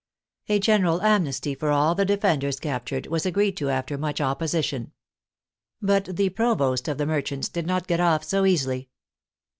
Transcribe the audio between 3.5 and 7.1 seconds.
to after much opposition. But the" provost of the